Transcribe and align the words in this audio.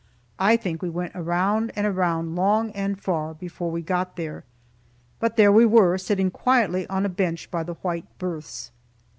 I 0.39 0.57
think 0.57 0.81
we 0.81 0.89
went 0.89 1.11
around 1.13 1.71
and 1.75 1.85
around, 1.85 2.35
long 2.35 2.71
and 2.71 2.99
far, 2.99 3.35
before 3.35 3.69
we 3.69 3.83
got 3.83 4.15
there. 4.15 4.43
But 5.19 5.35
there 5.37 5.51
we 5.51 5.63
were, 5.67 5.99
sitting 5.99 6.31
quietly 6.31 6.87
on 6.87 7.05
a 7.05 7.07
bench 7.07 7.51
by 7.51 7.61
the 7.61 7.75
white 7.75 8.07
berths. 8.17 8.71